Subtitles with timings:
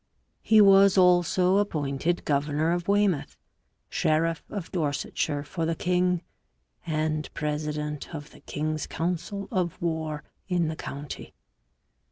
[0.41, 3.37] He was also appointed governor of Weymouth,
[3.87, 6.23] sheriff of Dorsetshire for the king
[6.87, 11.35] and president of the king's council of war in the county.